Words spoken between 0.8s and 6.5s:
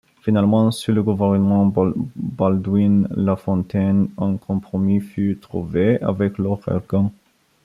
le gouvernement Baldwin-Lafontaine, un compromis fut trouvé avec